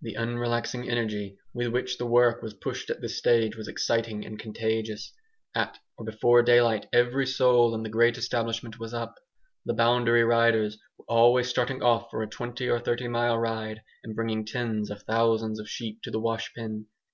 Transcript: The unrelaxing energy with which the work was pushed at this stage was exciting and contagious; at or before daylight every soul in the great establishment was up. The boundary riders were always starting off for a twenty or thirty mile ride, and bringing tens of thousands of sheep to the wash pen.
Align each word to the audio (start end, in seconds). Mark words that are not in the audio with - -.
The 0.00 0.14
unrelaxing 0.16 0.88
energy 0.88 1.36
with 1.52 1.66
which 1.68 1.98
the 1.98 2.06
work 2.06 2.40
was 2.40 2.54
pushed 2.54 2.88
at 2.88 3.02
this 3.02 3.18
stage 3.18 3.56
was 3.58 3.68
exciting 3.68 4.24
and 4.24 4.38
contagious; 4.38 5.12
at 5.54 5.78
or 5.98 6.06
before 6.06 6.42
daylight 6.42 6.86
every 6.94 7.26
soul 7.26 7.74
in 7.74 7.82
the 7.82 7.90
great 7.90 8.16
establishment 8.16 8.80
was 8.80 8.94
up. 8.94 9.16
The 9.66 9.74
boundary 9.74 10.24
riders 10.24 10.78
were 10.96 11.04
always 11.10 11.48
starting 11.50 11.82
off 11.82 12.10
for 12.10 12.22
a 12.22 12.26
twenty 12.26 12.70
or 12.70 12.80
thirty 12.80 13.06
mile 13.06 13.38
ride, 13.38 13.82
and 14.02 14.16
bringing 14.16 14.46
tens 14.46 14.88
of 14.90 15.02
thousands 15.02 15.60
of 15.60 15.68
sheep 15.68 16.00
to 16.04 16.10
the 16.10 16.20
wash 16.20 16.54
pen. 16.54 16.86